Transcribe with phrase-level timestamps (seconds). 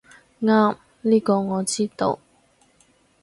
[0.41, 2.17] 啱，呢個我知道